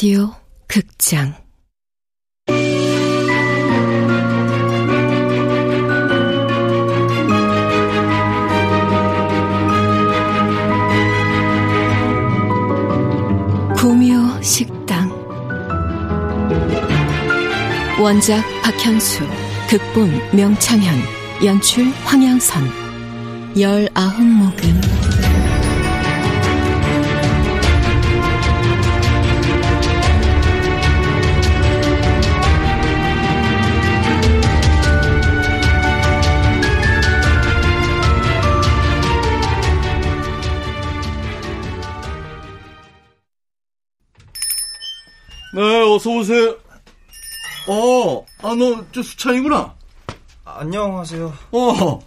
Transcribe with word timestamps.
라디오 0.00 0.30
극장. 0.66 1.34
구미호 13.76 14.40
식당. 14.40 15.10
원작 18.00 18.42
박현수 18.62 19.22
극본 19.68 20.10
명창현 20.34 20.94
연출 21.44 21.84
황양선. 22.06 22.62
열아홉 23.60 24.22
모금 24.22 24.99
어서 46.00 46.10
오세요. 46.12 46.56
어, 47.68 48.24
아, 48.38 48.54
너, 48.54 48.82
저 48.90 49.02
수찬이구나. 49.02 49.74
안녕하세요. 50.46 51.26
어, 51.52 52.00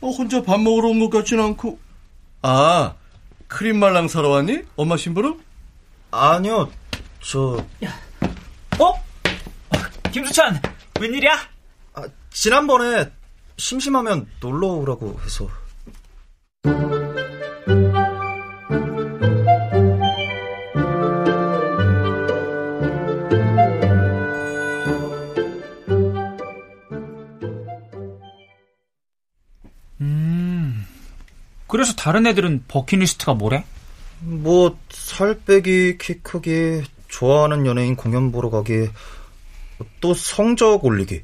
어, 0.00 0.08
혼자 0.08 0.42
밥 0.42 0.58
먹으러 0.58 0.88
온 0.88 0.98
것 1.00 1.10
같진 1.10 1.38
않고. 1.38 1.78
아, 2.40 2.94
크림 3.46 3.78
말랑 3.78 4.08
사러 4.08 4.30
왔니? 4.30 4.62
엄마 4.74 4.96
심부름? 4.96 5.38
아니요, 6.10 6.70
저. 7.22 7.62
어? 8.78 8.94
김수찬, 10.10 10.62
웬일이야? 10.98 11.32
아, 11.96 12.02
지난번에 12.30 13.10
심심하면 13.58 14.30
놀러 14.40 14.68
오라고 14.68 15.20
해서. 15.26 15.46
그래서 31.80 31.94
다른 31.94 32.26
애들은 32.26 32.64
버킷리스트가 32.68 33.32
뭐래? 33.32 33.64
뭐, 34.18 34.76
살 34.90 35.40
빼기, 35.46 35.96
키 35.96 36.20
크기, 36.20 36.82
좋아하는 37.08 37.64
연예인 37.64 37.96
공연 37.96 38.32
보러 38.32 38.50
가기, 38.50 38.90
또 40.02 40.12
성적 40.12 40.84
올리기. 40.84 41.22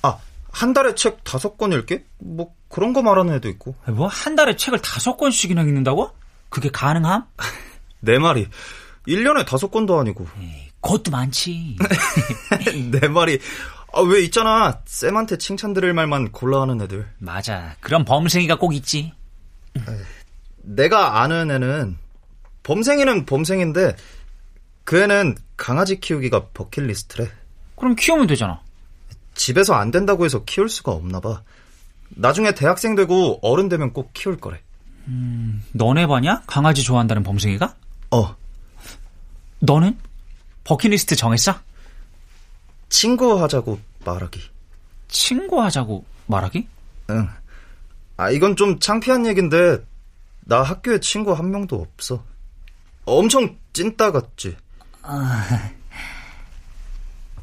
아, 0.00 0.16
한 0.50 0.72
달에 0.72 0.94
책 0.94 1.22
다섯 1.22 1.58
권 1.58 1.74
읽기? 1.74 1.98
뭐, 2.18 2.54
그런 2.70 2.94
거 2.94 3.02
말하는 3.02 3.34
애도 3.34 3.50
있고. 3.50 3.74
뭐, 3.88 4.06
한 4.06 4.36
달에 4.36 4.56
책을 4.56 4.80
다섯 4.80 5.18
권씩이나 5.18 5.60
읽는다고? 5.60 6.12
그게 6.48 6.70
가능함? 6.70 7.26
내 8.00 8.18
말이, 8.18 8.48
1년에 9.06 9.46
다섯 9.46 9.70
권도 9.70 10.00
아니고. 10.00 10.26
에이, 10.40 10.70
그것도 10.80 11.10
많지. 11.10 11.76
내 12.90 13.06
말이, 13.06 13.38
아, 13.92 14.00
왜 14.00 14.22
있잖아. 14.22 14.80
쌤한테 14.86 15.36
칭찬 15.36 15.74
들을 15.74 15.92
말만 15.92 16.32
골라 16.32 16.62
하는 16.62 16.80
애들. 16.80 17.06
맞아. 17.18 17.76
그런 17.80 18.06
범생이가 18.06 18.56
꼭 18.56 18.74
있지. 18.74 19.12
내가 20.62 21.20
아는 21.22 21.50
애는, 21.50 21.98
범생이는 22.62 23.26
범생인데, 23.26 23.96
그 24.84 25.00
애는 25.02 25.36
강아지 25.56 26.00
키우기가 26.00 26.48
버킷리스트래. 26.48 27.30
그럼 27.76 27.94
키우면 27.96 28.26
되잖아. 28.26 28.60
집에서 29.34 29.74
안 29.74 29.90
된다고 29.90 30.24
해서 30.24 30.44
키울 30.44 30.68
수가 30.68 30.92
없나 30.92 31.20
봐. 31.20 31.42
나중에 32.10 32.54
대학생 32.54 32.94
되고 32.94 33.38
어른 33.42 33.68
되면 33.68 33.92
꼭 33.92 34.12
키울 34.14 34.38
거래. 34.38 34.60
너네 35.72 36.06
반이야? 36.06 36.42
강아지 36.46 36.82
좋아한다는 36.82 37.22
범생이가? 37.22 37.74
어, 38.12 38.36
너는? 39.58 39.98
버킷리스트 40.64 41.16
정했어? 41.16 41.54
친구 42.88 43.42
하자고 43.42 43.80
말하기. 44.04 44.40
친구 45.08 45.60
하자고 45.62 46.04
말하기? 46.26 46.66
응. 47.10 47.28
아, 48.16 48.30
이건 48.30 48.56
좀 48.56 48.78
창피한 48.78 49.26
얘긴데, 49.26 49.84
나 50.46 50.62
학교에 50.62 51.00
친구 51.00 51.32
한 51.32 51.50
명도 51.50 51.76
없어. 51.80 52.24
엄청 53.04 53.56
찐따 53.72 54.12
같지? 54.12 54.56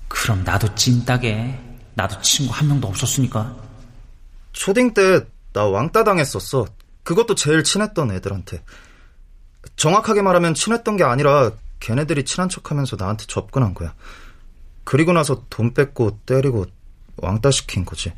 그럼 0.07 0.43
나도 0.43 0.73
찐따게. 0.75 1.59
나도 1.93 2.21
친구 2.21 2.53
한 2.53 2.67
명도 2.67 2.87
없었으니까. 2.87 3.55
초딩 4.53 4.93
때 4.93 5.21
나 5.53 5.65
왕따 5.65 6.03
당했었어. 6.03 6.65
그것도 7.03 7.35
제일 7.35 7.63
친했던 7.63 8.11
애들한테. 8.11 8.63
정확하게 9.75 10.21
말하면 10.21 10.53
친했던 10.53 10.97
게 10.97 11.03
아니라 11.03 11.51
걔네들이 11.79 12.25
친한 12.25 12.47
척 12.49 12.71
하면서 12.71 12.95
나한테 12.97 13.25
접근한 13.27 13.73
거야. 13.73 13.93
그리고 14.83 15.11
나서 15.13 15.43
돈 15.49 15.73
뺏고 15.73 16.19
때리고 16.25 16.65
왕따 17.17 17.51
시킨 17.51 17.85
거지. 17.85 18.13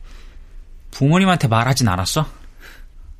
부모님한테 0.91 1.47
말하진 1.47 1.87
않았어? 1.87 2.25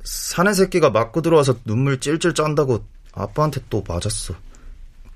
사내 0.04 0.52
새끼가 0.52 0.90
맞고 0.90 1.22
들어와서 1.22 1.56
눈물 1.64 1.98
찔찔 1.98 2.34
짠다고 2.34 2.84
아빠한테 3.12 3.60
또 3.70 3.82
맞았어. 3.86 4.34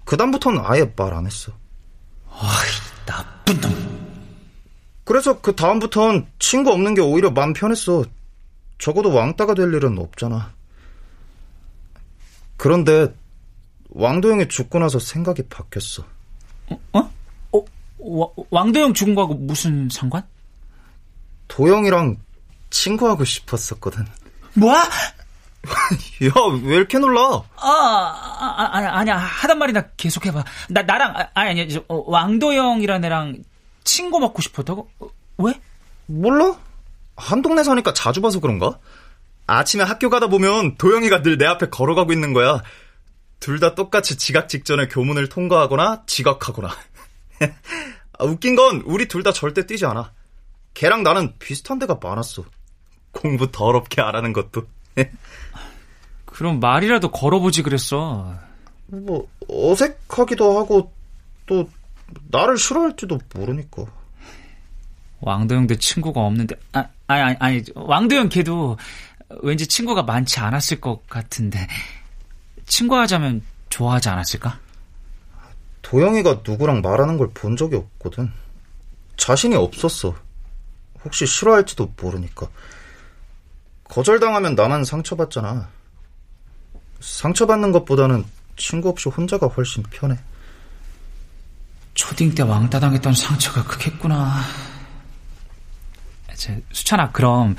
그다음부터는 0.04 0.62
아예 0.64 0.90
말 0.96 1.12
안 1.12 1.26
했어. 1.26 1.52
나쁜 3.06 3.60
놈. 3.60 3.98
그래서 5.04 5.40
그 5.40 5.54
다음부턴 5.56 6.26
친구 6.38 6.70
없는 6.72 6.94
게 6.94 7.00
오히려 7.00 7.30
마음 7.30 7.52
편했어. 7.52 8.04
적어도 8.78 9.12
왕따가 9.12 9.54
될 9.54 9.72
일은 9.74 9.98
없잖아. 9.98 10.52
그런데 12.56 13.14
왕도형이 13.90 14.48
죽고 14.48 14.78
나서 14.78 14.98
생각이 14.98 15.48
바뀌었어. 15.48 16.04
어? 16.92 17.10
어? 17.52 17.64
와- 17.98 18.28
왕도영 18.50 18.94
죽은 18.94 19.14
거하고 19.14 19.34
무슨 19.34 19.88
상관? 19.90 20.22
도영이랑 21.48 22.16
친구하고 22.70 23.24
싶었었거든. 23.24 24.04
뭐? 24.58 24.74
아, 24.76 24.82
야, 26.24 26.32
왜 26.64 26.76
이렇게 26.76 26.98
놀라? 26.98 27.42
아, 27.56 27.66
아, 27.66 28.68
아니, 28.72 28.86
아니야. 28.86 29.16
하단 29.16 29.58
말이나 29.58 29.82
계속해봐. 29.96 30.44
나, 30.70 30.82
나랑, 30.82 31.14
아, 31.16 31.28
아니, 31.34 31.50
아니, 31.62 31.68
저, 31.68 31.82
어, 31.88 32.02
왕도영이라는 32.10 33.04
애랑 33.04 33.36
친구 33.84 34.18
먹고 34.20 34.40
싶었다고? 34.42 34.88
어, 35.00 35.08
왜? 35.38 35.60
몰라? 36.06 36.56
한 37.16 37.42
동네 37.42 37.62
사니까 37.64 37.92
자주 37.92 38.20
봐서 38.20 38.40
그런가? 38.40 38.78
아침에 39.46 39.82
학교 39.84 40.08
가다 40.10 40.28
보면 40.28 40.76
도영이가 40.76 41.22
늘 41.22 41.36
내 41.38 41.46
앞에 41.46 41.68
걸어가고 41.70 42.12
있는 42.12 42.32
거야. 42.32 42.62
둘 43.40 43.60
다 43.60 43.74
똑같이 43.74 44.16
지각 44.18 44.48
직전에 44.48 44.88
교문을 44.88 45.28
통과하거나 45.28 46.02
지각하거나. 46.06 46.68
아, 48.18 48.24
웃긴 48.24 48.56
건 48.56 48.82
우리 48.84 49.06
둘 49.08 49.22
다 49.22 49.32
절대 49.32 49.66
뛰지 49.66 49.86
않아. 49.86 50.12
걔랑 50.74 51.02
나는 51.02 51.34
비슷한 51.38 51.78
데가 51.78 51.98
많았어. 52.02 52.44
공부 53.12 53.50
더럽게 53.50 54.00
안 54.02 54.14
하는 54.14 54.32
것도. 54.32 54.66
그럼 56.26 56.60
말이라도 56.60 57.10
걸어보지 57.10 57.62
그랬어. 57.62 58.34
뭐 58.86 59.28
어색하기도 59.48 60.58
하고 60.58 60.92
또 61.46 61.68
나를 62.30 62.56
싫어할지도 62.56 63.18
모르니까. 63.34 63.84
왕도영도 65.20 65.74
친구가 65.76 66.20
없는데, 66.20 66.54
아, 66.72 66.86
아니, 67.08 67.22
아니, 67.22 67.36
아니, 67.40 67.62
왕도영 67.74 68.28
걔도 68.28 68.76
왠지 69.42 69.66
친구가 69.66 70.04
많지 70.04 70.38
않았을 70.40 70.80
것 70.80 71.06
같은데, 71.08 71.66
친구 72.66 72.96
하자면 72.96 73.42
좋아하지 73.68 74.08
않았을까? 74.08 74.58
도영이가 75.82 76.42
누구랑 76.46 76.82
말하는 76.82 77.18
걸 77.18 77.30
본 77.34 77.56
적이 77.56 77.76
없거든. 77.76 78.30
자신이 79.16 79.56
없었어. 79.56 80.14
혹시 81.04 81.26
싫어할지도 81.26 81.92
모르니까. 82.00 82.46
거절당하면 83.88 84.54
나만 84.54 84.84
상처받잖아. 84.84 85.68
상처받는 87.00 87.72
것보다는 87.72 88.24
친구 88.56 88.88
없이 88.88 89.08
혼자가 89.08 89.46
훨씬 89.46 89.82
편해. 89.84 90.16
초딩 91.94 92.34
때 92.34 92.42
왕따 92.42 92.78
당했던 92.80 93.12
상처가 93.14 93.64
크겠구나. 93.64 94.40
제, 96.34 96.62
수찬아, 96.70 97.10
그럼, 97.10 97.56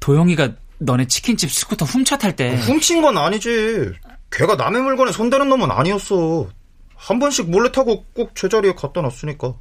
도영이가 0.00 0.54
너네 0.78 1.06
치킨집 1.06 1.50
스쿠터 1.50 1.84
훔쳐 1.84 2.18
탈 2.18 2.34
때, 2.34 2.56
훔친 2.56 3.02
건 3.02 3.16
아니지. 3.16 3.92
걔가 4.32 4.56
남의 4.56 4.82
물건에 4.82 5.12
손대는 5.12 5.48
놈은 5.48 5.70
아니었어. 5.70 6.48
한 6.96 7.18
번씩 7.20 7.50
몰래 7.50 7.70
타고 7.70 8.04
꼭 8.14 8.34
제자리에 8.34 8.74
갖다 8.74 9.00
놨으니까. 9.00 9.54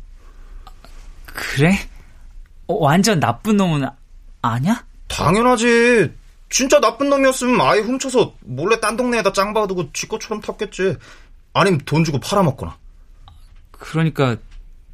그래? 1.25 1.77
어, 2.67 2.75
완전 2.75 3.19
나쁜 3.19 3.57
놈은 3.57 3.87
아냐? 4.41 4.85
당연하지. 5.13 6.11
진짜 6.49 6.79
나쁜 6.79 7.09
놈이었으면 7.09 7.61
아예 7.61 7.79
훔쳐서 7.79 8.35
몰래 8.41 8.79
딴 8.79 8.95
동네에다 8.97 9.33
짱 9.33 9.53
봐두고 9.53 9.91
지 9.93 10.07
것처럼 10.07 10.41
탔겠지. 10.41 10.97
아니면 11.53 11.79
돈 11.85 12.03
주고 12.03 12.19
팔아먹거나. 12.19 12.75
그러니까 13.71 14.37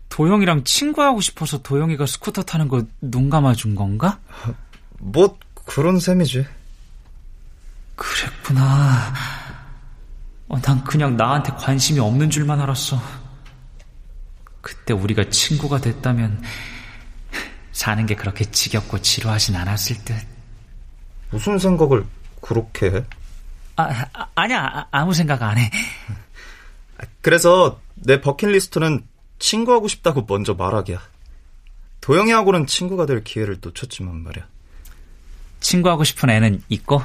도영이랑 0.10 0.64
친구하고 0.64 1.22
싶어서 1.22 1.62
도영이가 1.62 2.06
스쿠터 2.06 2.44
타는 2.44 2.68
거 2.68 2.86
눈 3.02 3.30
감아준 3.30 3.76
건가? 3.76 4.20
뭐 5.00 5.38
그런 5.66 6.00
셈이지. 6.00 6.46
그랬구나. 7.96 9.14
어, 10.48 10.60
난 10.62 10.84
그냥 10.84 11.16
나한테 11.16 11.52
관심이 11.54 12.00
없는 12.00 12.30
줄만 12.30 12.60
알았어. 12.60 13.00
그때 14.62 14.94
우리가 14.94 15.30
친구가 15.30 15.80
됐다면 15.80 16.42
사는 17.80 18.06
게 18.06 18.14
그렇게 18.14 18.44
지겹고 18.44 19.02
지루하진 19.02 19.56
않았을 19.56 20.04
듯. 20.04 20.14
무슨 21.30 21.58
생각을 21.58 22.06
그렇게 22.42 22.88
해? 22.88 23.06
아, 23.78 23.84
아 24.12 24.28
아 24.36 24.48
니야. 24.48 24.88
아, 24.92 25.06
무 25.06 25.14
생각 25.14 25.42
안 25.42 25.58
해. 25.58 25.72
그래서 27.22 27.80
내 27.96 28.20
버킷리스트는 28.20 29.08
친구하고 29.40 29.88
싶다고 29.88 30.26
먼저 30.28 30.54
말하기야. 30.56 31.02
도영이하고는 32.02 32.68
친구가 32.68 33.06
될 33.06 33.24
기회를 33.24 33.60
놓쳤지만 33.62 34.24
말이야. 34.24 34.46
친구하고 35.62 36.04
싶은 36.04 36.30
애는 36.30 36.62
있고? 36.68 37.02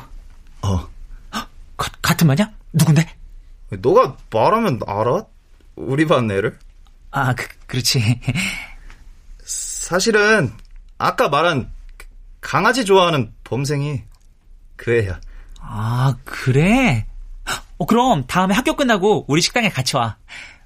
어. 0.62 0.88
가, 1.30 1.90
같은 2.02 2.26
반이야? 2.26 2.50
누군데? 2.72 3.14
너가 3.78 4.16
말하면 4.32 4.80
알아? 4.84 5.24
우리 5.76 6.04
반 6.04 6.28
애를? 6.28 6.58
아, 7.12 7.32
그, 7.32 7.46
그렇지. 7.68 8.20
사실은 9.44 10.52
아까 11.04 11.28
말한 11.28 11.70
강아지 12.40 12.86
좋아하는 12.86 13.30
범생이 13.44 14.00
그 14.76 14.98
애야. 15.02 15.20
아, 15.60 16.16
그래? 16.24 17.04
어, 17.76 17.84
그럼 17.84 18.24
다음에 18.26 18.54
학교 18.54 18.74
끝나고 18.74 19.26
우리 19.28 19.42
식당에 19.42 19.68
같이 19.68 19.96
와. 19.98 20.16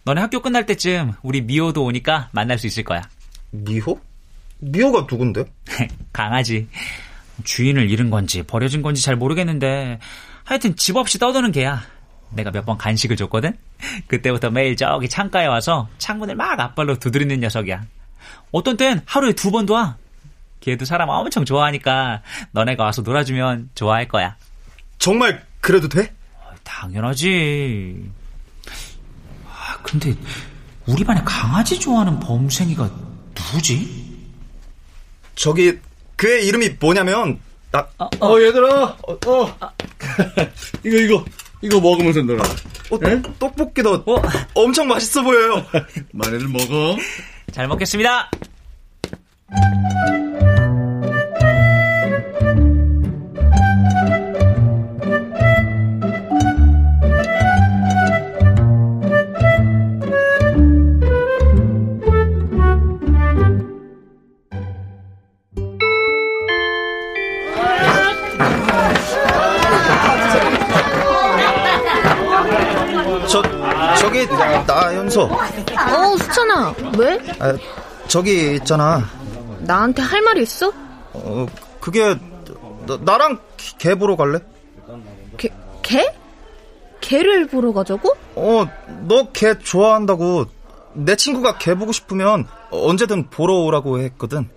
너네 0.05 0.20
학교 0.20 0.40
끝날 0.40 0.64
때쯤 0.64 1.14
우리 1.23 1.40
미호도 1.43 1.82
오니까 1.82 2.29
만날 2.31 2.56
수 2.56 2.69
있을 2.69 2.85
거야. 2.85 3.02
미호? 3.50 4.00
미호가 4.61 5.08
누군데? 5.11 5.44
강아지. 6.12 6.69
주인을 7.43 7.90
잃은 7.90 8.08
건지 8.11 8.44
버려진 8.44 8.81
건지 8.81 9.02
잘 9.02 9.17
모르겠는데 9.17 9.99
하여튼 10.44 10.76
집 10.76 10.96
없이 10.96 11.19
떠도는 11.19 11.50
개야. 11.50 11.82
내가 12.31 12.52
몇 12.52 12.64
번 12.64 12.79
간식을 12.79 13.17
줬거든? 13.17 13.58
그때부터 14.06 14.50
매일 14.50 14.76
저기 14.76 15.08
창가에 15.08 15.46
와서 15.46 15.88
창문을 15.99 16.37
막 16.37 16.61
앞발로 16.61 17.00
두드리는 17.00 17.40
녀석이야. 17.40 17.82
어떤 18.52 18.76
땐 18.76 19.02
하루에 19.05 19.32
두 19.32 19.50
번도 19.50 19.75
와. 19.75 19.96
걔도 20.60 20.84
사람 20.84 21.08
엄청 21.08 21.44
좋아하니까 21.44 22.22
너네가 22.52 22.84
와서 22.84 23.02
놀아주면 23.02 23.70
좋아할 23.75 24.08
거야. 24.08 24.37
정말 24.99 25.44
그래도 25.60 25.88
돼? 25.88 26.12
당연하지. 26.64 28.10
아, 29.46 29.78
근데 29.82 30.14
우리 30.87 31.05
반에 31.05 31.20
강아지 31.25 31.78
좋아하는 31.78 32.20
범생이가 32.20 32.90
누구지? 33.34 34.08
저기 35.34 35.78
그의 36.16 36.46
이름이 36.46 36.76
뭐냐면 36.81 37.40
나 37.70 37.87
어, 37.99 38.08
어 38.20 38.40
얘들아 38.40 38.96
어, 39.06 39.19
어. 39.26 39.56
이거 40.84 40.96
이거 40.96 41.25
이거 41.62 41.81
먹으면서 41.81 42.22
놀아 42.22 42.43
어, 42.43 42.99
떡볶이도 43.38 44.04
어? 44.06 44.22
엄청 44.54 44.88
맛있어 44.88 45.22
보여요 45.22 45.64
많이들 46.12 46.49
먹어 46.49 46.96
잘 47.52 47.69
먹겠습니다 47.69 48.31
아, 77.40 77.56
저기 78.08 78.55
있잖아. 78.56 79.05
나한테 79.61 80.02
할 80.02 80.23
말이 80.23 80.43
있어? 80.43 80.73
어, 81.12 81.46
그게 81.81 82.17
나, 83.05 83.19
랑개 83.19 83.94
보러 83.99 84.17
갈래? 84.17 84.38
개? 85.37 85.49
개? 85.82 86.12
개를 87.00 87.46
보러 87.46 87.73
가자고? 87.73 88.12
어, 88.35 88.67
너 89.06 89.32
개 89.32 89.58
좋아한다고. 89.58 90.46
내 90.94 91.14
친구가 91.17 91.58
개 91.58 91.75
보고 91.75 91.93
싶으면 91.93 92.46
언제든 92.70 93.31
보러 93.31 93.55
오라고 93.58 94.00
했거든. 94.00 94.49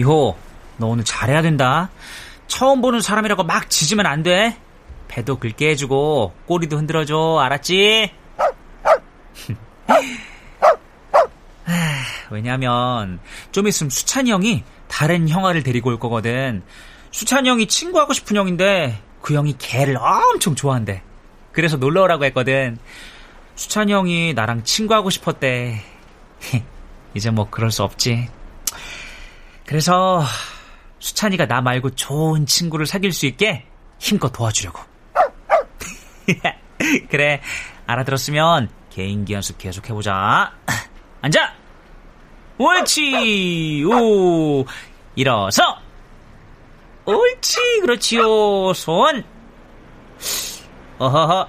미호, 0.00 0.36
너 0.78 0.86
오늘 0.86 1.04
잘해야 1.04 1.42
된다. 1.42 1.90
처음 2.46 2.80
보는 2.80 3.02
사람이라고 3.02 3.44
막 3.44 3.68
짖으면 3.68 4.06
안 4.06 4.22
돼. 4.22 4.56
배도 5.08 5.38
긁게 5.38 5.68
해주고 5.70 6.32
꼬리도 6.46 6.78
흔들어줘. 6.78 7.38
알았지? 7.40 8.10
왜냐면 12.30 13.20
좀 13.52 13.68
있으면 13.68 13.90
수찬이 13.90 14.30
형이 14.30 14.64
다른 14.88 15.28
형아를 15.28 15.62
데리고 15.62 15.90
올 15.90 15.98
거거든. 15.98 16.62
수찬이 17.10 17.46
형이 17.48 17.66
친구하고 17.66 18.14
싶은 18.14 18.36
형인데 18.36 19.02
그 19.20 19.34
형이 19.34 19.56
개를 19.58 19.98
엄청 19.98 20.54
좋아한대. 20.54 21.02
그래서 21.52 21.76
놀러 21.76 22.04
오라고 22.04 22.24
했거든. 22.26 22.78
수찬이 23.54 23.92
형이 23.92 24.32
나랑 24.34 24.64
친구하고 24.64 25.10
싶었대. 25.10 25.82
이제 27.14 27.30
뭐 27.30 27.48
그럴 27.50 27.70
수 27.70 27.82
없지. 27.82 28.39
그래서 29.70 30.24
수찬이가 30.98 31.46
나 31.46 31.60
말고 31.60 31.90
좋은 31.90 32.44
친구를 32.44 32.86
사귈 32.86 33.12
수 33.12 33.26
있게 33.26 33.66
힘껏 34.00 34.32
도와주려고. 34.32 34.82
그래, 37.08 37.40
알아들었으면 37.86 38.68
개인기 38.90 39.32
연습 39.32 39.58
계속 39.58 39.88
해보자. 39.88 40.52
앉아! 41.22 41.54
옳지! 42.58 43.84
오! 43.84 44.64
일어서! 45.14 45.62
옳지! 47.04 47.80
그렇지요! 47.82 48.74
손! 48.74 49.22
어허허! 50.98 51.48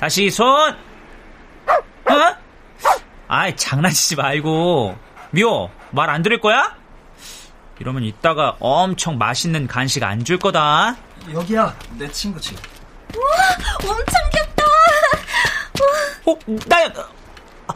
다시 0.00 0.28
손! 0.28 0.72
어? 0.72 2.36
아이, 3.28 3.54
장난치지 3.54 4.16
말고. 4.16 4.98
미호, 5.30 5.70
말 5.92 6.10
안 6.10 6.22
들을 6.22 6.40
거야? 6.40 6.79
이러면 7.80 8.04
이따가 8.04 8.56
엄청 8.60 9.16
맛있는 9.18 9.66
간식 9.66 10.02
안 10.04 10.22
줄 10.24 10.38
거다. 10.38 10.96
여기야, 11.32 11.74
내 11.98 12.10
친구지. 12.10 12.54
우와, 13.16 13.90
엄청 13.90 14.14
귀엽다. 14.32 14.64
어, 16.26 16.36
나연, 16.66 16.92
아, 17.66 17.74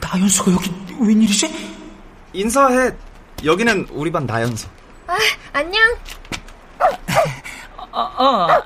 나연수가 0.00 0.52
여기 0.52 0.72
웬일이지? 1.00 1.74
인사해. 2.32 2.90
여기는 3.44 3.88
우리 3.90 4.10
반 4.10 4.24
나연수. 4.26 4.68
아, 5.06 5.16
안녕. 5.52 5.82
어, 7.92 8.00
어. 8.00 8.46
아, 8.48 8.62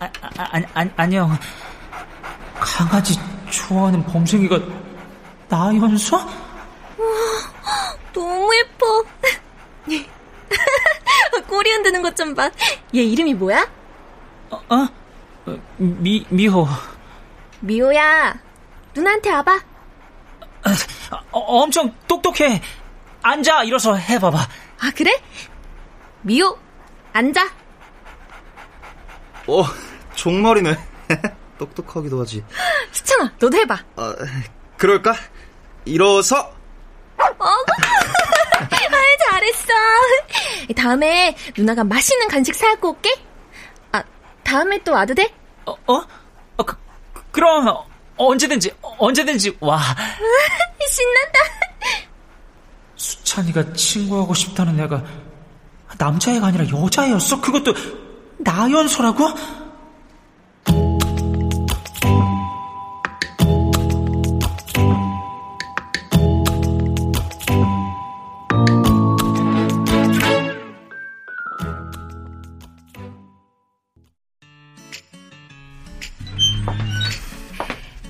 아, 0.00 0.10
아, 0.36 0.60
아, 0.74 0.84
안녕. 0.96 1.38
강아지 2.54 3.18
좋아하는 3.50 4.04
범생이가 4.04 4.58
나연수? 5.48 6.16
우와, 6.98 7.96
너무 8.12 8.50
예뻐. 8.56 9.04
꼬리 11.46 11.70
봐. 12.34 12.50
얘 12.94 13.02
이름이 13.02 13.34
뭐야? 13.34 13.68
어? 14.50 14.62
어? 14.68 14.88
미, 15.76 16.24
미호. 16.28 16.66
미호야, 17.60 18.34
누나한테 18.94 19.30
와봐. 19.30 19.60
어, 21.30 21.38
엄청 21.38 21.92
똑똑해. 22.06 22.60
앉아, 23.22 23.64
일어서 23.64 23.94
해봐봐. 23.96 24.38
아, 24.38 24.90
그래? 24.94 25.20
미호, 26.22 26.56
앉아. 27.12 27.44
어, 29.46 29.64
종말이네. 30.14 30.76
똑똑하기도 31.58 32.20
하지. 32.20 32.44
수찬아, 32.92 33.32
너도 33.38 33.56
해봐. 33.56 33.74
어, 33.96 34.14
그럴까? 34.76 35.14
일어서. 35.84 36.38
어, 37.18 37.24
아, 38.60 39.30
잘했어. 39.30 39.72
다음에 40.74 41.36
누나가 41.56 41.84
맛있는 41.84 42.28
간식 42.28 42.54
사갖고 42.54 42.90
올게. 42.90 43.14
아, 43.92 44.02
다음에 44.44 44.78
또 44.84 44.92
와도 44.92 45.14
돼? 45.14 45.32
어? 45.66 45.72
어? 45.86 46.04
어 46.56 46.62
그, 46.62 46.76
그럼 47.30 47.84
언제든지, 48.16 48.72
언제든지 48.98 49.56
와. 49.60 49.80
신난다. 50.88 51.38
수찬이가 52.96 53.72
친구하고 53.74 54.34
싶다는 54.34 54.78
애가 54.80 55.04
남자애가 55.98 56.48
아니라 56.48 56.64
여자애였어? 56.68 57.40
그것도 57.40 57.74
나연서라고? 58.38 59.24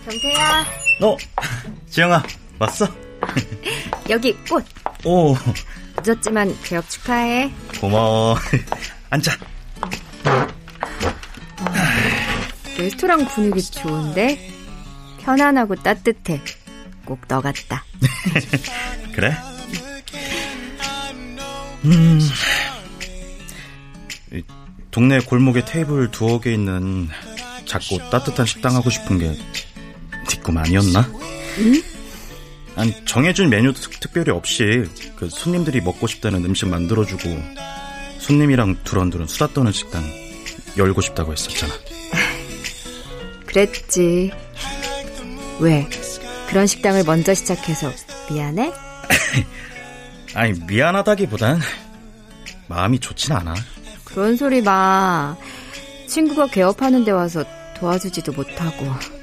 경태야, 0.08 0.66
어, 1.02 1.16
지영아, 1.90 2.22
왔어? 2.58 2.88
여기 4.08 4.32
꽃. 4.48 4.64
오, 5.04 5.36
늦었지만 6.02 6.56
개업 6.62 6.88
축하해. 6.88 7.52
고마워. 7.78 8.38
앉아. 9.10 9.32
레스토랑 12.78 13.26
분위기 13.26 13.60
좋은데? 13.62 14.50
편안하고 15.20 15.74
따뜻해. 15.76 16.40
꼭 17.04 17.18
너 17.28 17.40
같다. 17.42 17.84
그래? 19.14 19.36
음, 21.84 22.20
이 24.32 24.42
동네 24.90 25.18
골목에 25.20 25.64
테이블 25.66 26.10
두어 26.10 26.40
개 26.40 26.52
있는 26.54 27.08
작고 27.66 28.08
따뜻한 28.10 28.46
식당 28.46 28.74
하고 28.74 28.88
싶은 28.90 29.18
게 29.18 29.34
뒷꿈 30.48 30.56
아니었나? 30.56 31.00
응? 31.58 31.82
아니, 32.74 32.94
정해준 33.04 33.50
메뉴 33.50 33.72
특, 33.72 34.00
특별히 34.00 34.30
없이 34.30 34.84
그 35.16 35.28
손님들이 35.28 35.80
먹고 35.80 36.06
싶다는 36.06 36.44
음식 36.44 36.68
만들어주고 36.68 37.28
손님이랑 38.18 38.78
두런두런 38.84 39.28
수다 39.28 39.48
떠는 39.48 39.72
식당 39.72 40.02
열고 40.76 41.00
싶다고 41.02 41.32
했었잖아. 41.32 41.74
그랬지. 43.46 44.30
왜? 45.60 45.88
그런 46.48 46.66
식당을 46.66 47.04
먼저 47.04 47.34
시작해서 47.34 47.90
미안해? 48.30 48.72
아니, 50.34 50.52
미안하다기보단 50.66 51.60
마음이 52.68 53.00
좋진 53.00 53.32
않아. 53.32 53.54
그런 54.04 54.36
소리 54.36 54.62
마. 54.62 55.36
친구가 56.06 56.46
개업하는 56.46 57.04
데 57.04 57.10
와서 57.10 57.44
도와주지도 57.78 58.32
못하고. 58.32 59.17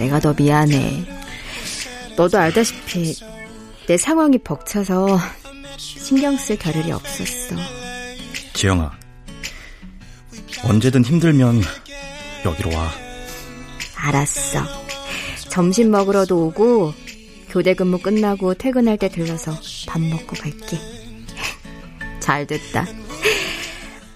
내가 0.00 0.18
더 0.18 0.32
미안해. 0.32 1.04
너도 2.16 2.38
알다시피 2.38 3.14
내 3.86 3.98
상황이 3.98 4.38
벅차서 4.38 5.18
신경 5.76 6.38
쓸 6.38 6.56
겨를이 6.56 6.90
없었어. 6.90 7.54
지영아, 8.54 8.92
언제든 10.64 11.04
힘들면 11.04 11.60
여기로 12.46 12.74
와. 12.74 12.90
알았어. 13.94 14.64
점심 15.50 15.90
먹으러도 15.90 16.46
오고 16.46 16.94
교대 17.50 17.74
근무 17.74 17.98
끝나고 17.98 18.54
퇴근할 18.54 18.96
때 18.96 19.10
들러서 19.10 19.54
밥 19.86 20.00
먹고 20.00 20.34
갈게. 20.34 20.78
잘 22.20 22.46
됐다. 22.46 22.86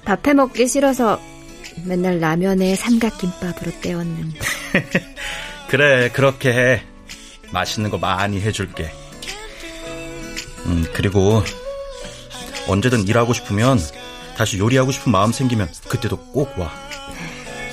밥해 0.06 0.32
먹기 0.32 0.66
싫어서 0.66 1.20
맨날 1.84 2.20
라면에 2.20 2.74
삼각김밥으로 2.74 3.80
때웠는데. 3.82 4.38
그래, 5.74 6.08
그렇게 6.08 6.52
해. 6.52 6.82
맛있는 7.50 7.90
거 7.90 7.98
많이 7.98 8.40
해줄게. 8.40 8.92
음, 10.66 10.86
그리고 10.92 11.42
언제든 12.68 13.08
일하고 13.08 13.32
싶으면 13.32 13.80
다시 14.36 14.58
요리하고 14.58 14.92
싶은 14.92 15.10
마음 15.10 15.32
생기면 15.32 15.68
그때도 15.88 16.16
꼭 16.30 16.56
와. 16.60 16.72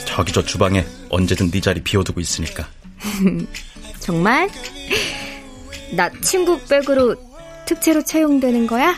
저기 0.05 0.31
저 0.31 0.41
주방에 0.41 0.83
언제든 1.11 1.51
네 1.51 1.61
자리 1.61 1.83
비워두고 1.83 2.19
있으니까. 2.19 2.67
정말? 4.01 4.49
나 5.93 6.09
친구 6.21 6.59
백으로 6.65 7.15
특채로 7.67 8.03
채용되는 8.03 8.65
거야? 8.65 8.97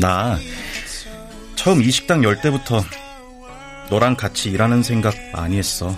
나 0.00 0.36
처음 1.54 1.80
이 1.80 1.92
식당 1.92 2.24
열 2.24 2.40
때부터 2.40 2.82
너랑 3.90 4.16
같이 4.16 4.50
일하는 4.50 4.82
생각 4.82 5.14
많이 5.32 5.56
했어. 5.56 5.96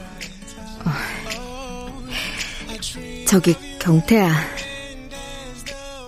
저기 3.26 3.54
경태야. 3.78 4.32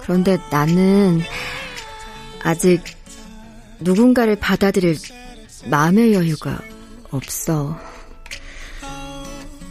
그런데 0.02 0.38
나는 0.50 1.22
아직 2.42 2.82
누군가를 3.80 4.36
받아들일 4.36 4.96
마음의 5.66 6.14
여유가 6.14 6.60
없어. 7.10 7.78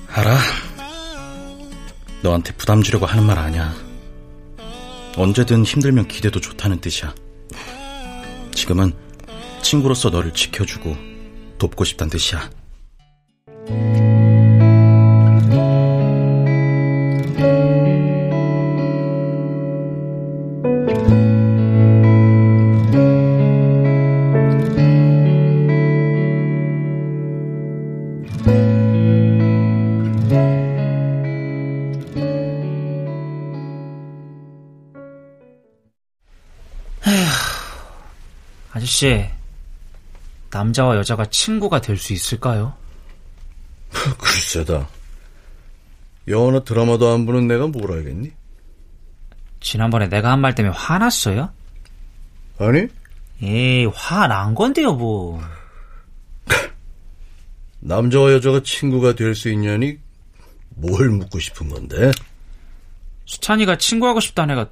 알아. 0.08 0.38
너한테 2.22 2.54
부담 2.54 2.82
주려고 2.84 3.06
하는 3.06 3.24
말 3.26 3.38
아니야. 3.38 3.74
언제든 5.18 5.66
힘들면 5.66 6.08
기대도 6.08 6.40
좋다는 6.40 6.80
뜻이야. 6.80 7.14
지금은 8.54 8.94
친구로서 9.62 10.10
너를 10.10 10.34
지켜주고 10.34 11.11
돕고 11.62 11.84
싶단 11.84 12.10
뜻이야. 12.10 12.50
아저씨, 38.74 39.31
남자와 40.62 40.96
여자가 40.98 41.26
친구가 41.26 41.82
될 41.82 41.98
수 41.98 42.14
있을까요? 42.14 42.76
글쎄다. 44.20 44.88
영화나 46.28 46.64
드라마도 46.64 47.10
안 47.12 47.26
보는 47.26 47.48
내가 47.48 47.66
뭘 47.68 47.92
알겠니? 47.92 48.32
지난번에 49.60 50.08
내가 50.08 50.32
한 50.32 50.40
말 50.40 50.54
때문에 50.56 50.76
화났어요? 50.76 51.52
아니, 52.60 52.88
에이, 53.42 53.86
화 53.88 54.28
난 54.28 54.54
건데요, 54.54 54.94
뭐. 54.94 55.42
남자와 57.80 58.34
여자가 58.34 58.62
친구가 58.64 59.16
될 59.16 59.34
수 59.36 59.50
있냐니 59.50 59.98
뭘 60.70 61.10
묻고 61.10 61.40
싶은 61.40 61.70
건데? 61.70 62.12
수찬이가 63.26 63.78
친구하고 63.78 64.20
싶다는 64.20 64.56
애가 64.58 64.70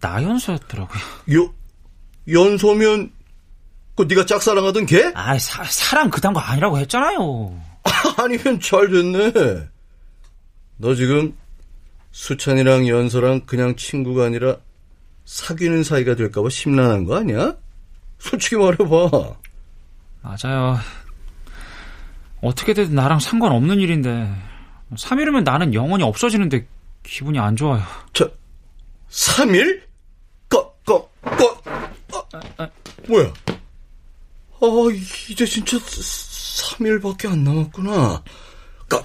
나연서였더라고요. 0.00 0.98
요, 1.34 1.52
연소면, 2.30 3.12
그 3.98 4.04
네가 4.04 4.26
짝사랑하던 4.26 4.86
걔? 4.86 5.12
사, 5.40 5.64
사랑 5.64 6.08
그딴 6.08 6.32
거 6.32 6.38
아니라고 6.38 6.78
했잖아요. 6.78 7.60
아니면 8.16 8.60
잘 8.60 8.88
됐네. 8.88 9.68
너 10.76 10.94
지금 10.94 11.36
수찬이랑 12.12 12.86
연서랑 12.86 13.40
그냥 13.40 13.74
친구가 13.74 14.26
아니라 14.26 14.54
사귀는 15.24 15.82
사이가 15.82 16.14
될까봐 16.14 16.48
심란한 16.48 17.06
거 17.06 17.16
아니야? 17.16 17.56
솔직히 18.20 18.54
말해봐. 18.54 19.10
맞아요. 20.22 20.78
어떻게 22.40 22.74
돼도 22.74 22.92
나랑 22.92 23.18
상관없는 23.18 23.80
일인데 23.80 24.32
3일이면 24.94 25.42
나는 25.42 25.74
영원히 25.74 26.04
없어지는데 26.04 26.68
기분이 27.02 27.40
안 27.40 27.56
좋아요. 27.56 27.82
저, 28.12 28.30
3일? 29.10 29.82
꺼, 30.48 30.72
꺼, 30.86 31.08
꺼. 31.24 31.60
아, 32.58 32.68
뭐야? 33.08 33.32
아, 34.60 34.66
이제 35.28 35.44
진짜 35.44 35.78
3일밖에 35.78 37.30
안 37.30 37.44
남았구나. 37.44 38.22
꺼, 38.88 38.96
어? 38.96 39.02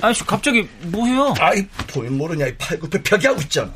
아이씨 0.00 0.24
갑자기 0.24 0.66
뭐해요? 0.82 1.34
아이, 1.38 1.66
보인 1.88 2.16
모르냐, 2.16 2.46
이 2.46 2.56
팔굽혀 2.56 2.98
펴기 3.04 3.26
하고 3.26 3.40
있잖아. 3.42 3.72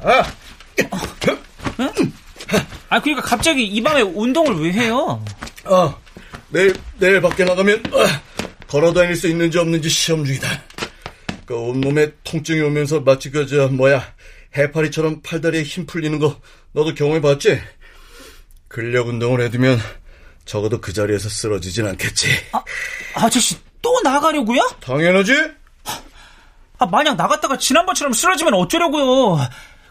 아 2.88 3.00
그러니까 3.00 3.23
갑자기 3.23 3.64
이 3.64 3.82
밤에 3.82 4.00
운동을 4.02 4.62
왜 4.62 4.73
해요? 4.73 5.23
어, 5.64 6.00
내일, 6.49 6.75
내일 6.99 7.20
밖에 7.20 7.44
나가면, 7.44 7.82
어, 7.92 8.04
걸어 8.66 8.92
다닐 8.92 9.14
수 9.14 9.28
있는지 9.28 9.58
없는지 9.58 9.88
시험 9.88 10.25
중이다. 10.25 10.49
그 11.44 11.54
온몸에 11.54 12.12
통증이 12.25 12.61
오면서 12.61 13.00
마치 13.00 13.30
그, 13.30 13.46
저, 13.46 13.68
뭐야, 13.68 14.04
해파리처럼 14.56 15.23
팔다리에 15.23 15.62
힘 15.62 15.87
풀리는 15.87 16.18
거, 16.18 16.40
너도 16.73 16.94
경험해 16.94 17.20
봤지? 17.20 17.61
근력 18.76 19.09
운동을 19.09 19.40
해두면 19.40 19.78
적어도 20.45 20.83
그 20.83 20.92
자리에서 20.92 21.30
쓰러지진 21.30 21.87
않겠지. 21.87 22.26
아, 22.52 22.62
아저씨 23.14 23.56
또 23.80 23.99
나가려고요? 24.04 24.61
당연하지? 24.80 25.33
아, 26.78 26.85
만약 26.85 27.16
나갔다가 27.16 27.56
지난번처럼 27.56 28.12
쓰러지면 28.12 28.52
어쩌려고요? 28.52 29.38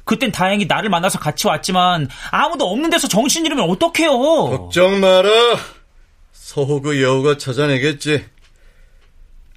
그땐 0.03 0.31
다행히 0.31 0.65
나를 0.67 0.91
만나서 0.91 1.17
같이 1.17 1.47
왔지만 1.47 2.07
아무도 2.29 2.69
없는 2.69 2.91
데서 2.91 3.07
정신 3.07 3.43
잃으면 3.47 3.67
어떡해요? 3.71 4.11
걱정 4.55 4.99
마라. 4.99 5.31
서호그 6.33 7.01
여우가 7.01 7.39
찾아내겠지. 7.39 8.23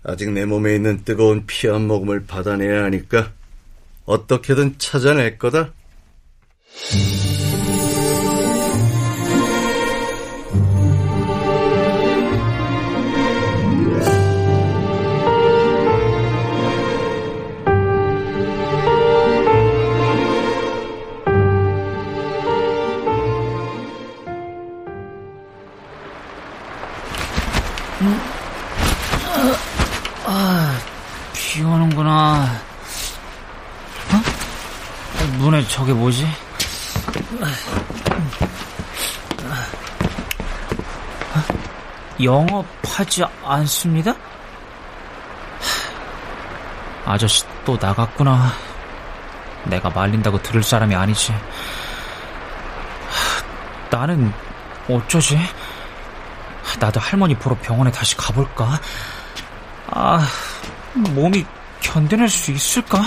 아직 0.05 0.31
내 0.31 0.47
몸에 0.47 0.75
있는 0.75 1.05
뜨거운 1.05 1.45
피 1.45 1.67
한 1.67 1.87
모금을 1.87 2.25
받아내야 2.25 2.83
하니까 2.85 3.33
어떻게든 4.07 4.77
찾아낼 4.79 5.37
거다. 5.37 5.75
저게 35.69 35.93
뭐지? 35.93 36.27
영업하지 42.21 43.25
않습니다? 43.45 44.15
아저씨 47.05 47.45
또 47.65 47.79
나갔구나. 47.81 48.53
내가 49.65 49.89
말린다고 49.91 50.43
들을 50.43 50.63
사람이 50.63 50.95
아니지. 50.95 51.35
나는 53.91 54.33
어쩌지? 54.89 55.39
나도 56.79 57.01
할머니 57.01 57.35
보러 57.35 57.57
병원에 57.57 57.91
다시 57.91 58.17
가볼까? 58.17 58.81
아, 59.91 60.27
몸이 60.95 61.47
견뎌낼 61.81 62.29
수 62.29 62.53
있을까? 62.53 63.03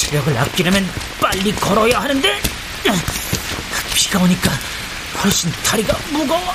체력을 0.00 0.36
아끼려면 0.38 0.90
빨리 1.20 1.54
걸어야 1.56 2.00
하는데 2.00 2.40
비가 3.92 4.18
오니까 4.18 4.50
훨씬 5.22 5.52
다리가 5.62 5.94
무거워. 6.08 6.54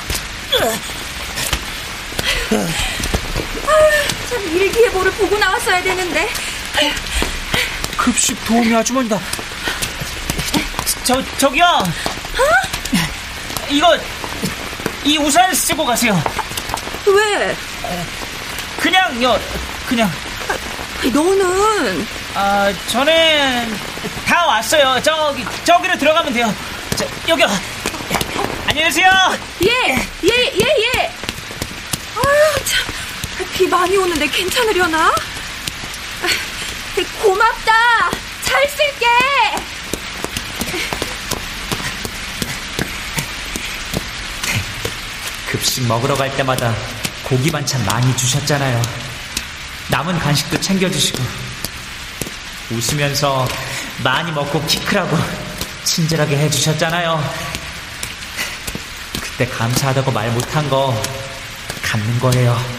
참 4.30 4.58
일기예보를 4.58 5.12
보고 5.12 5.38
나왔어야 5.38 5.84
되는데. 5.84 6.28
급식 7.96 8.44
도우미 8.46 8.76
아주머니다. 8.76 9.20
저 11.04 11.24
저기요. 11.38 11.84
이거 13.70 13.96
이 15.04 15.18
우산 15.20 15.54
쓰고 15.54 15.86
가세요. 15.86 16.20
왜? 17.06 17.56
그냥요. 18.80 19.40
그냥. 19.88 20.12
너는 21.14 22.08
아 22.36 22.72
저는 22.90 23.78
다 24.28 24.46
왔어요. 24.46 25.02
저기 25.02 25.46
저기로 25.64 25.98
들어가면 25.98 26.34
돼요. 26.34 26.54
저, 26.98 27.06
여기요. 27.30 27.48
안녕하세요. 28.68 29.10
예, 29.64 29.70
예, 30.24 30.30
예, 30.30 30.60
예. 30.60 31.02
아유 32.16 32.66
참 32.66 32.96
비 33.54 33.68
많이 33.68 33.96
오는데 33.96 34.28
괜찮으려나? 34.28 35.08
아, 35.08 35.14
고맙다. 37.24 37.72
잘 38.44 38.68
쓸게. 38.70 39.06
급식 45.50 45.86
먹으러 45.88 46.16
갈 46.16 46.36
때마다 46.36 46.74
고기 47.24 47.50
반찬 47.52 47.84
많이 47.86 48.16
주셨잖아요. 48.18 48.82
남은 49.90 50.20
간식도 50.20 50.60
챙겨주시고 50.60 51.24
웃으면서 52.72 53.48
많이 54.04 54.32
먹고 54.32 54.64
키 54.66 54.80
크라고 54.80 55.18
친절하게 55.84 56.38
해주셨잖아요. 56.38 57.22
그때 59.22 59.46
감사하다고 59.46 60.12
말 60.12 60.32
못한 60.32 60.70
거 60.70 61.00
갚는 61.84 62.20
거예요. 62.20 62.75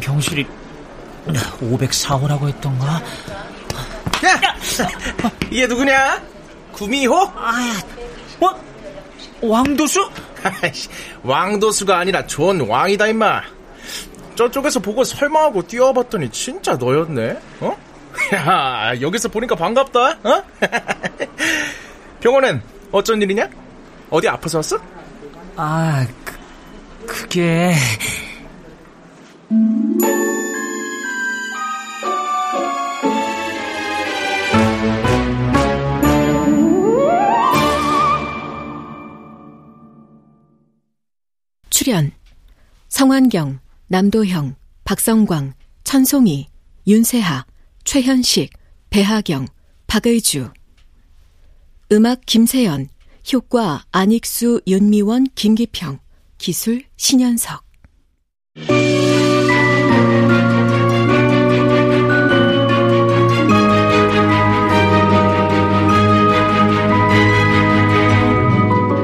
병실이 0.00 0.46
504호라고 1.26 2.48
했던가? 2.48 2.94
야! 4.26 4.40
얘 5.52 5.66
누구냐? 5.66 6.22
구미호? 6.72 7.14
어? 8.40 8.60
왕도수? 9.42 10.10
왕도수가 11.22 11.98
아니라 11.98 12.26
존 12.26 12.68
왕이다 12.68 13.08
임마. 13.08 13.42
저쪽에서 14.34 14.80
보고 14.80 15.04
설마하고 15.04 15.66
뛰어봤더니 15.66 16.30
진짜 16.30 16.74
너였네. 16.74 17.38
어? 17.60 17.76
야, 18.34 19.00
여기서 19.00 19.28
보니까 19.28 19.54
반갑다. 19.54 20.18
어? 20.24 20.42
병원엔 22.20 22.62
어쩐 22.92 23.20
일이냐? 23.20 23.48
어디 24.10 24.28
아파서 24.28 24.58
왔어? 24.58 24.78
아, 25.56 26.06
그, 26.24 26.36
그게... 27.06 27.74
출연 41.68 42.12
성환경, 42.88 43.58
남도형, 43.88 44.54
박성광, 44.84 45.54
천송이, 45.82 46.46
윤세하, 46.86 47.44
최현식, 47.82 48.52
배하경, 48.90 49.46
박의주. 49.88 50.52
음악 51.90 52.20
김세연, 52.24 52.88
효과 53.32 53.84
안익수, 53.90 54.60
윤미원, 54.68 55.26
김기평, 55.34 55.98
기술 56.38 56.84
신현석 56.96 57.69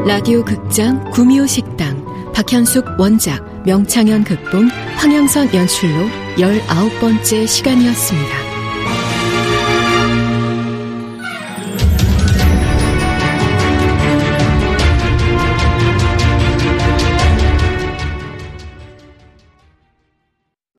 라디오 0.07 0.45
극장 0.45 1.11
구미호 1.11 1.47
식당 1.47 2.05
박현숙 2.33 2.85
원작 2.97 3.45
명창현 3.65 4.23
극본 4.23 4.69
황영선 4.95 5.53
연출로 5.53 6.07
19번째 6.37 7.49
시간이었습니다. 7.49 8.46